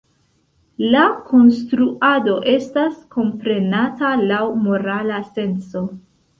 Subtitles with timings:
[0.95, 5.89] La konstruado estas komprenata laŭ morala senco.